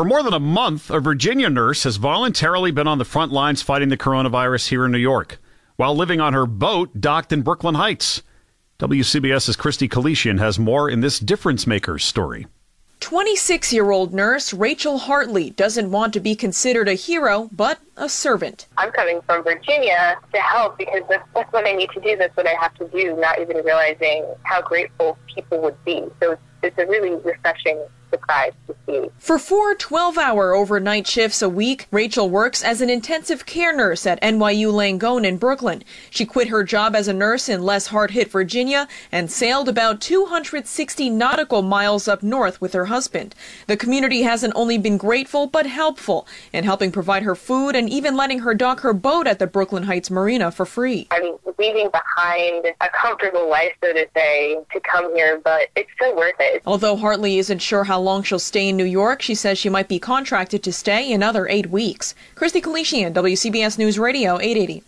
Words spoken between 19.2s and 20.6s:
from Virginia to